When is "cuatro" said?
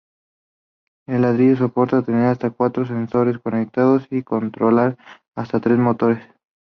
2.49-2.87